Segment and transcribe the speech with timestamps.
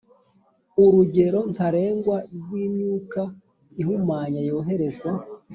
[0.83, 3.21] urugero ntarengwa rw imyuka
[3.81, 5.09] ihumanya yoherezwa